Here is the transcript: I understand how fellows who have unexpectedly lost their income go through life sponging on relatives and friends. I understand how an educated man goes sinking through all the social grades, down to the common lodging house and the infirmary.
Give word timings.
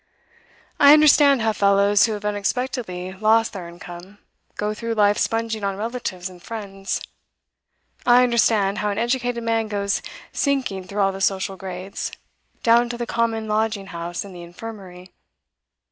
I 0.79 0.93
understand 0.93 1.43
how 1.43 1.53
fellows 1.53 2.07
who 2.07 2.13
have 2.13 2.25
unexpectedly 2.25 3.13
lost 3.13 3.53
their 3.53 3.67
income 3.67 4.17
go 4.55 4.73
through 4.73 4.95
life 4.95 5.19
sponging 5.19 5.63
on 5.63 5.77
relatives 5.77 6.27
and 6.27 6.41
friends. 6.41 7.01
I 8.03 8.23
understand 8.23 8.79
how 8.79 8.89
an 8.89 8.97
educated 8.97 9.43
man 9.43 9.67
goes 9.67 10.01
sinking 10.31 10.85
through 10.87 11.01
all 11.01 11.11
the 11.11 11.21
social 11.21 11.55
grades, 11.55 12.11
down 12.63 12.89
to 12.89 12.97
the 12.97 13.05
common 13.05 13.47
lodging 13.47 13.85
house 13.93 14.25
and 14.25 14.35
the 14.35 14.41
infirmary. 14.41 15.13